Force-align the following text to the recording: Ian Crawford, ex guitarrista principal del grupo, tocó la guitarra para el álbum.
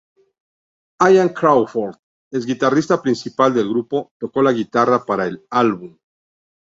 Ian 1.15 1.27
Crawford, 1.39 1.99
ex 2.39 2.47
guitarrista 2.51 2.99
principal 3.03 3.53
del 3.53 3.69
grupo, 3.73 4.13
tocó 4.17 4.41
la 4.41 4.51
guitarra 4.51 5.05
para 5.05 5.27
el 5.27 5.45
álbum. 5.51 5.95